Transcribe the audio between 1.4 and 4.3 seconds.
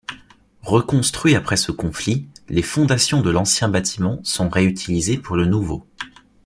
ce conflit, les fondations de l'ancien bâtiment